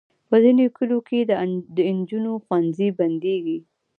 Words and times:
په 0.29 0.35
ځینو 0.43 0.63
کلیو 0.77 0.99
کې 1.07 1.19
د 1.77 1.79
انجونو 1.91 2.31
ښوونځي 2.43 2.87
بندېږي. 2.99 3.57